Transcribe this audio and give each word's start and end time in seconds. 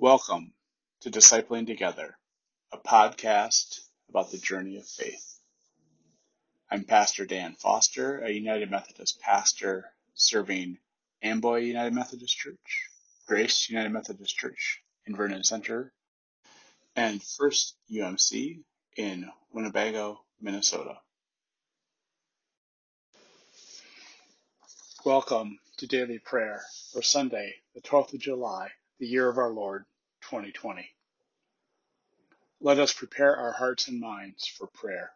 Welcome 0.00 0.52
to 1.00 1.10
Discipling 1.10 1.66
Together, 1.66 2.16
a 2.72 2.78
podcast 2.78 3.80
about 4.08 4.30
the 4.30 4.38
journey 4.38 4.76
of 4.76 4.86
faith. 4.86 5.40
I'm 6.70 6.84
Pastor 6.84 7.26
Dan 7.26 7.56
Foster, 7.56 8.20
a 8.20 8.30
United 8.30 8.70
Methodist 8.70 9.20
pastor 9.20 9.90
serving 10.14 10.78
Amboy 11.20 11.62
United 11.62 11.94
Methodist 11.94 12.38
Church, 12.38 12.90
Grace 13.26 13.68
United 13.68 13.88
Methodist 13.88 14.36
Church 14.36 14.80
in 15.04 15.16
Vernon 15.16 15.42
Center, 15.42 15.92
and 16.94 17.20
First 17.20 17.74
UMC 17.90 18.60
in 18.96 19.28
Winnebago, 19.52 20.20
Minnesota. 20.40 20.96
Welcome 25.04 25.58
to 25.78 25.88
daily 25.88 26.20
prayer 26.20 26.62
for 26.92 27.02
Sunday, 27.02 27.56
the 27.74 27.80
12th 27.80 28.14
of 28.14 28.20
July, 28.20 28.68
the 28.98 29.06
year 29.06 29.28
of 29.28 29.38
our 29.38 29.50
Lord, 29.50 29.84
2020. 30.22 30.88
Let 32.60 32.78
us 32.78 32.92
prepare 32.92 33.36
our 33.36 33.52
hearts 33.52 33.88
and 33.88 34.00
minds 34.00 34.46
for 34.46 34.66
prayer. 34.66 35.12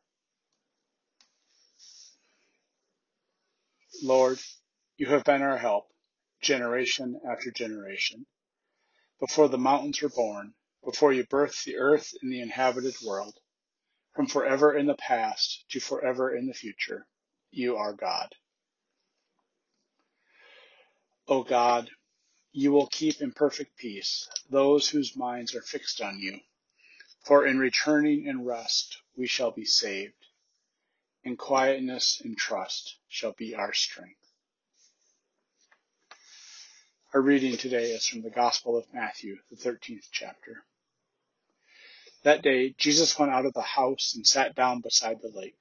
Lord, 4.03 4.39
you 4.97 5.07
have 5.07 5.25
been 5.25 5.43
our 5.43 5.59
help, 5.59 5.89
generation 6.41 7.21
after 7.29 7.51
generation. 7.51 8.27
Before 9.21 9.49
the 9.49 9.59
mountains 9.59 10.01
were 10.03 10.09
born, 10.09 10.55
before 10.85 11.13
you 11.13 11.25
birthed 11.25 11.65
the 11.65 11.79
earth 11.79 12.13
and 12.23 12.33
the 12.33 12.41
inhabited 12.41 12.95
world, 13.05 13.35
from 14.15 14.27
forever 14.27 14.77
in 14.77 14.87
the 14.87 14.95
past 14.95 15.65
to 15.71 15.81
forever 15.81 16.35
in 16.35 16.47
the 16.47 16.55
future, 16.55 17.07
you 17.51 17.77
are 17.77 17.93
God. 17.93 18.35
O 21.29 21.43
God, 21.43 21.91
you 22.53 22.71
will 22.71 22.87
keep 22.87 23.21
in 23.23 23.33
perfect 23.33 23.77
peace 23.79 24.29
those 24.51 24.89
whose 24.89 25.17
minds 25.17 25.55
are 25.55 25.63
fixed 25.63 26.03
on 26.03 26.19
you. 26.19 26.39
For 27.25 27.47
in 27.47 27.59
returning 27.59 28.29
and 28.29 28.47
rest 28.47 28.99
we 29.17 29.27
shall 29.27 29.51
be 29.51 29.65
saved. 29.65 30.27
In 31.25 31.37
quietness 31.37 32.21
and 32.23 32.37
trust 32.37 32.97
shall 33.09 33.33
be 33.33 33.55
our 33.55 33.73
strength. 33.73 34.19
Our 37.15 37.21
reading 37.21 37.57
today 37.57 37.93
is 37.93 38.07
from 38.07 38.23
the 38.23 38.31
Gospel 38.31 38.77
of 38.77 38.93
Matthew, 38.93 39.39
the 39.51 39.57
13th 39.57 40.09
chapter. 40.11 40.65
That 42.23 42.43
day, 42.43 42.75
Jesus 42.77 43.19
went 43.19 43.33
out 43.33 43.47
of 43.47 43.55
the 43.55 43.63
house 43.63 44.15
and 44.15 44.27
sat 44.27 44.55
down 44.55 44.81
beside 44.81 45.21
the 45.21 45.29
lake. 45.29 45.59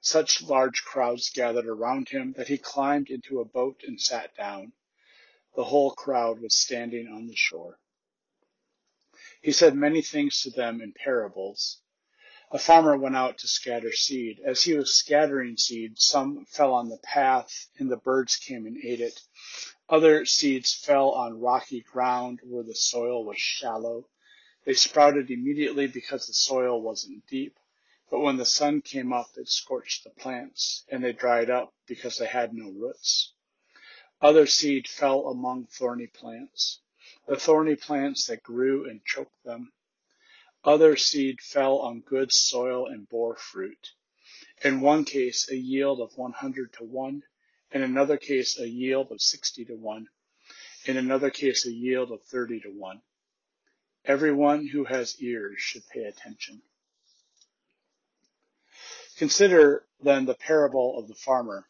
Such 0.00 0.42
large 0.42 0.82
crowds 0.84 1.30
gathered 1.30 1.66
around 1.66 2.08
him 2.08 2.32
that 2.36 2.48
he 2.48 2.58
climbed 2.58 3.10
into 3.10 3.40
a 3.40 3.44
boat 3.44 3.82
and 3.86 4.00
sat 4.00 4.34
down 4.36 4.72
the 5.56 5.64
whole 5.64 5.90
crowd 5.90 6.40
was 6.40 6.54
standing 6.54 7.08
on 7.08 7.26
the 7.26 7.36
shore. 7.36 7.78
He 9.42 9.52
said 9.52 9.74
many 9.74 10.02
things 10.02 10.42
to 10.42 10.50
them 10.50 10.80
in 10.80 10.92
parables. 10.92 11.80
A 12.52 12.58
farmer 12.58 12.96
went 12.96 13.16
out 13.16 13.38
to 13.38 13.48
scatter 13.48 13.92
seed. 13.92 14.40
As 14.44 14.64
he 14.64 14.74
was 14.74 14.94
scattering 14.94 15.56
seed, 15.56 15.98
some 15.98 16.44
fell 16.46 16.74
on 16.74 16.88
the 16.88 16.98
path, 16.98 17.68
and 17.78 17.90
the 17.90 17.96
birds 17.96 18.36
came 18.36 18.66
and 18.66 18.76
ate 18.84 19.00
it. 19.00 19.20
Other 19.88 20.26
seeds 20.26 20.74
fell 20.74 21.10
on 21.10 21.40
rocky 21.40 21.80
ground 21.80 22.40
where 22.42 22.64
the 22.64 22.74
soil 22.74 23.24
was 23.24 23.38
shallow. 23.38 24.08
They 24.64 24.74
sprouted 24.74 25.30
immediately 25.30 25.86
because 25.86 26.26
the 26.26 26.34
soil 26.34 26.82
wasn't 26.82 27.26
deep. 27.26 27.56
But 28.10 28.20
when 28.20 28.36
the 28.36 28.44
sun 28.44 28.82
came 28.82 29.12
up, 29.12 29.30
it 29.36 29.48
scorched 29.48 30.02
the 30.04 30.10
plants, 30.10 30.84
and 30.90 31.02
they 31.02 31.12
dried 31.12 31.50
up 31.50 31.72
because 31.86 32.18
they 32.18 32.26
had 32.26 32.52
no 32.52 32.70
roots. 32.70 33.32
Other 34.22 34.46
seed 34.46 34.86
fell 34.86 35.28
among 35.28 35.66
thorny 35.66 36.06
plants, 36.06 36.80
the 37.26 37.36
thorny 37.36 37.74
plants 37.74 38.26
that 38.26 38.42
grew 38.42 38.88
and 38.88 39.02
choked 39.04 39.44
them. 39.44 39.72
Other 40.62 40.94
seed 40.96 41.40
fell 41.40 41.78
on 41.78 42.00
good 42.00 42.30
soil 42.30 42.86
and 42.86 43.08
bore 43.08 43.36
fruit. 43.36 43.92
In 44.62 44.82
one 44.82 45.06
case, 45.06 45.48
a 45.50 45.56
yield 45.56 46.00
of 46.00 46.18
100 46.18 46.72
to 46.74 46.84
1. 46.84 47.22
In 47.72 47.82
another 47.82 48.18
case, 48.18 48.58
a 48.58 48.68
yield 48.68 49.10
of 49.10 49.22
60 49.22 49.64
to 49.64 49.74
1. 49.74 50.08
In 50.84 50.96
another 50.98 51.30
case, 51.30 51.64
a 51.64 51.72
yield 51.72 52.12
of 52.12 52.22
30 52.24 52.60
to 52.60 52.68
1. 52.68 53.00
Everyone 54.04 54.66
who 54.66 54.84
has 54.84 55.18
ears 55.22 55.60
should 55.60 55.88
pay 55.88 56.04
attention. 56.04 56.60
Consider 59.16 59.86
then 60.02 60.26
the 60.26 60.34
parable 60.34 60.98
of 60.98 61.08
the 61.08 61.14
farmer. 61.14 61.66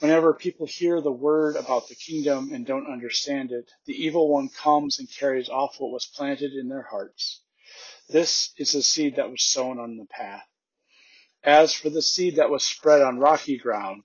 Whenever 0.00 0.32
people 0.32 0.64
hear 0.64 1.02
the 1.02 1.12
word 1.12 1.56
about 1.56 1.88
the 1.88 1.94
kingdom 1.94 2.54
and 2.54 2.64
don't 2.64 2.90
understand 2.90 3.52
it, 3.52 3.70
the 3.84 3.92
evil 3.92 4.30
one 4.30 4.48
comes 4.48 4.98
and 4.98 5.06
carries 5.10 5.50
off 5.50 5.78
what 5.78 5.92
was 5.92 6.06
planted 6.06 6.54
in 6.54 6.68
their 6.68 6.86
hearts. 6.90 7.42
This 8.08 8.54
is 8.56 8.72
the 8.72 8.82
seed 8.82 9.16
that 9.16 9.30
was 9.30 9.42
sown 9.42 9.78
on 9.78 9.98
the 9.98 10.06
path. 10.06 10.46
As 11.44 11.74
for 11.74 11.90
the 11.90 12.00
seed 12.00 12.36
that 12.36 12.48
was 12.48 12.64
spread 12.64 13.02
on 13.02 13.18
rocky 13.18 13.58
ground, 13.58 14.04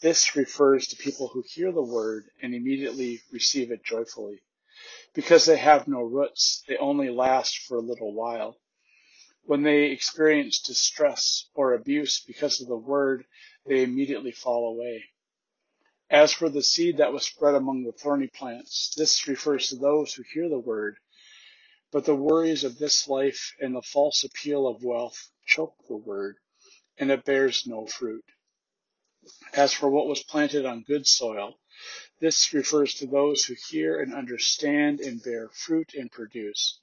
this 0.00 0.36
refers 0.36 0.86
to 0.88 0.96
people 0.96 1.26
who 1.26 1.42
hear 1.52 1.72
the 1.72 1.82
word 1.82 2.26
and 2.40 2.54
immediately 2.54 3.20
receive 3.32 3.72
it 3.72 3.84
joyfully. 3.84 4.40
Because 5.14 5.46
they 5.46 5.56
have 5.56 5.88
no 5.88 6.02
roots, 6.02 6.62
they 6.68 6.76
only 6.76 7.10
last 7.10 7.58
for 7.58 7.76
a 7.76 7.82
little 7.82 8.14
while. 8.14 8.56
When 9.42 9.64
they 9.64 9.86
experience 9.86 10.60
distress 10.60 11.48
or 11.54 11.74
abuse 11.74 12.22
because 12.24 12.60
of 12.60 12.68
the 12.68 12.76
word, 12.76 13.24
they 13.66 13.82
immediately 13.82 14.30
fall 14.30 14.72
away. 14.72 15.04
As 16.10 16.32
for 16.32 16.48
the 16.48 16.62
seed 16.62 16.98
that 16.98 17.12
was 17.12 17.24
spread 17.24 17.56
among 17.56 17.82
the 17.82 17.92
thorny 17.92 18.28
plants, 18.28 18.94
this 18.96 19.26
refers 19.26 19.68
to 19.68 19.76
those 19.76 20.14
who 20.14 20.22
hear 20.22 20.48
the 20.48 20.58
word, 20.58 20.98
but 21.90 22.04
the 22.04 22.14
worries 22.14 22.62
of 22.62 22.78
this 22.78 23.08
life 23.08 23.54
and 23.58 23.74
the 23.74 23.82
false 23.82 24.22
appeal 24.22 24.68
of 24.68 24.84
wealth 24.84 25.32
choke 25.44 25.74
the 25.88 25.96
word, 25.96 26.36
and 26.98 27.10
it 27.10 27.24
bears 27.24 27.66
no 27.66 27.86
fruit. 27.86 28.24
As 29.54 29.72
for 29.72 29.90
what 29.90 30.06
was 30.06 30.22
planted 30.22 30.64
on 30.64 30.84
good 30.84 31.06
soil, 31.06 31.58
this 32.20 32.52
refers 32.52 32.94
to 32.96 33.06
those 33.06 33.44
who 33.44 33.54
hear 33.70 34.00
and 34.00 34.14
understand 34.14 35.00
and 35.00 35.22
bear 35.22 35.48
fruit 35.48 35.94
and 35.94 36.12
produce. 36.12 36.78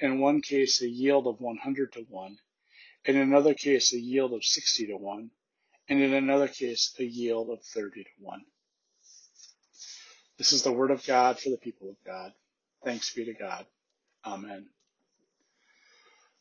In 0.00 0.20
one 0.20 0.42
case, 0.42 0.82
a 0.82 0.88
yield 0.88 1.26
of 1.26 1.40
100 1.40 1.92
to 1.94 2.00
1. 2.02 2.38
In 3.06 3.16
another 3.16 3.54
case, 3.54 3.94
a 3.94 4.00
yield 4.00 4.34
of 4.34 4.44
60 4.44 4.88
to 4.88 4.96
1. 4.96 5.30
And 5.88 6.02
in 6.02 6.12
another 6.12 6.48
case, 6.48 6.94
a 6.98 7.04
yield 7.04 7.48
of 7.48 7.64
30 7.64 8.04
to 8.04 8.10
1. 8.18 8.44
This 10.38 10.52
is 10.52 10.62
the 10.62 10.72
word 10.72 10.90
of 10.90 11.06
God 11.06 11.38
for 11.38 11.50
the 11.50 11.56
people 11.58 11.88
of 11.88 11.96
God. 12.06 12.32
Thanks 12.84 13.14
be 13.14 13.24
to 13.26 13.34
God. 13.34 13.66
Amen. 14.24 14.66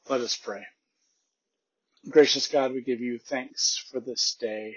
Let 0.10 0.22
us 0.22 0.36
pray. 0.36 0.64
Gracious 2.10 2.48
God, 2.48 2.74
we 2.74 2.82
give 2.82 3.02
you 3.02 3.20
thanks 3.20 3.84
for 3.92 4.00
this 4.00 4.36
day. 4.40 4.76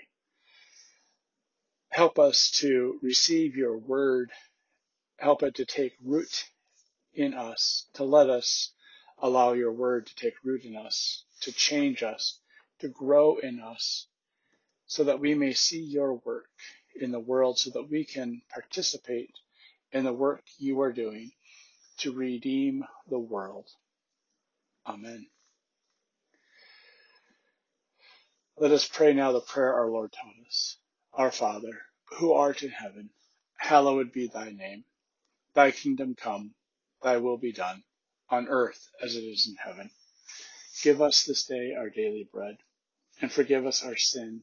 Help 1.91 2.19
us 2.19 2.51
to 2.61 2.99
receive 3.03 3.57
your 3.57 3.77
word. 3.77 4.31
Help 5.19 5.43
it 5.43 5.57
to 5.57 5.65
take 5.65 5.95
root 6.05 6.45
in 7.15 7.35
us, 7.35 7.89
to 7.95 8.05
let 8.05 8.31
us 8.31 8.73
allow 9.19 9.53
your 9.53 9.73
word 9.73 10.07
to 10.07 10.15
take 10.15 10.35
root 10.45 10.65
in 10.65 10.77
us, 10.77 11.25
to 11.41 11.53
change 11.53 12.03
us, 12.03 12.39
to 12.81 12.89
grow 12.89 13.37
in 13.37 13.61
us, 13.61 14.07
so 14.87 15.05
that 15.05 15.21
we 15.21 15.35
may 15.35 15.53
see 15.53 15.81
your 15.81 16.15
work 16.25 16.47
in 17.03 17.11
the 17.13 17.21
world 17.21 17.59
so 17.59 17.71
that 17.71 17.91
we 17.91 18.05
can 18.05 18.43
participate 18.53 19.35
in 19.93 20.05
the 20.05 20.13
work 20.13 20.43
you 20.59 20.81
are 20.81 20.93
doing 20.93 21.33
to 21.99 22.13
redeem 22.13 22.85
the 23.09 23.19
world. 23.19 23.67
Amen. 24.87 25.27
Let 28.59 28.73
us 28.73 28.89
pray 28.89 29.13
now 29.13 29.33
the 29.33 29.41
prayer 29.41 29.75
our 29.75 29.89
Lord 29.89 30.13
taught 30.13 30.47
us. 30.47 30.77
Our 31.13 31.31
Father, 31.31 31.83
who 32.19 32.33
art 32.33 32.63
in 32.63 32.71
heaven, 32.71 33.11
hallowed 33.57 34.13
be 34.13 34.29
thy 34.29 34.51
name. 34.51 34.85
Thy 35.55 35.71
kingdom 35.71 36.15
come, 36.15 36.55
thy 37.03 37.19
will 37.19 37.39
be 37.39 37.53
done, 37.53 37.83
on 38.31 38.49
earth 38.49 38.91
as 39.03 39.17
it 39.17 39.21
is 39.21 39.49
in 39.49 39.57
heaven. 39.57 39.91
Give 40.83 41.03
us 41.03 41.25
this 41.25 41.45
day 41.45 41.75
our 41.77 41.91
daily 41.91 42.29
bread, 42.33 42.59
and 43.21 43.33
forgive 43.33 43.67
us 43.67 43.85
our 43.85 43.97
sin 43.97 44.43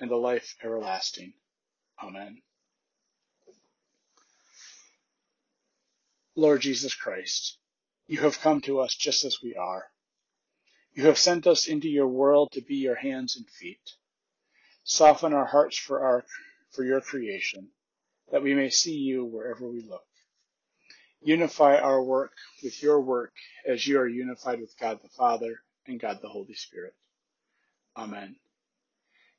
and 0.00 0.10
the 0.10 0.16
life 0.16 0.56
everlasting. 0.64 1.34
Amen. 2.02 2.40
Lord 6.34 6.62
Jesus 6.62 6.94
Christ, 6.94 7.58
you 8.06 8.20
have 8.20 8.40
come 8.40 8.60
to 8.62 8.80
us 8.80 8.94
just 8.94 9.24
as 9.24 9.38
we 9.42 9.54
are. 9.54 9.84
You 10.92 11.06
have 11.06 11.18
sent 11.18 11.46
us 11.46 11.68
into 11.68 11.88
your 11.88 12.08
world 12.08 12.52
to 12.52 12.62
be 12.62 12.76
your 12.76 12.96
hands 12.96 13.36
and 13.36 13.48
feet. 13.48 13.94
Soften 14.84 15.32
our 15.32 15.44
hearts 15.44 15.78
for 15.78 16.02
our 16.02 16.24
for 16.72 16.84
your 16.84 17.00
creation, 17.00 17.68
that 18.30 18.42
we 18.42 18.54
may 18.54 18.70
see 18.70 18.94
you 18.94 19.24
wherever 19.24 19.68
we 19.68 19.82
look. 19.82 20.06
Unify 21.20 21.76
our 21.76 22.02
work 22.02 22.32
with 22.62 22.82
your 22.82 23.00
work 23.00 23.32
as 23.66 23.86
you 23.86 23.98
are 23.98 24.08
unified 24.08 24.60
with 24.60 24.74
God 24.78 25.00
the 25.02 25.08
Father 25.08 25.62
and 25.86 26.00
God 26.00 26.20
the 26.22 26.28
Holy 26.28 26.54
Spirit. 26.54 26.94
Amen. 27.96 28.36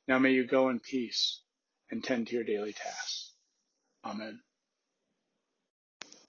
Now 0.08 0.18
may 0.18 0.32
you 0.32 0.46
go 0.46 0.68
in 0.68 0.80
peace 0.80 1.42
and 1.90 2.02
tend 2.02 2.28
to 2.28 2.34
your 2.34 2.44
daily 2.44 2.72
tasks. 2.72 3.32
Amen. 4.04 4.40